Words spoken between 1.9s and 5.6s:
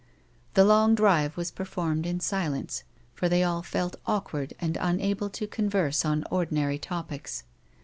in silence, for thej' all felt awkward and unable to